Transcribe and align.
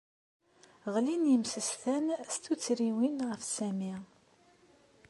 Ɣlin 0.93 1.29
yimsestan 1.31 2.05
s 2.33 2.35
tuttriwin 2.43 3.17
ɣef 3.29 3.41
Sami. 3.55 3.93